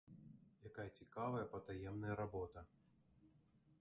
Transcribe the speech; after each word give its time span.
Якая 0.69 0.85
цікавая 1.01 1.43
патаемная 1.53 2.15
работа! 2.23 2.59